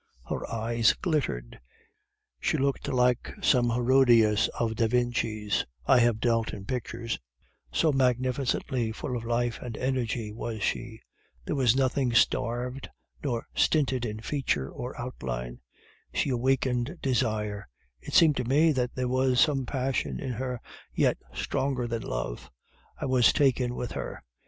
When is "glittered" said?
0.93-1.59